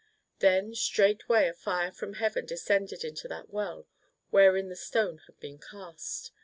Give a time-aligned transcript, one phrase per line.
[0.39, 3.87] Then straight way a fire from Heaven descended into that well
[4.31, 6.31] wherein the stone had been cast.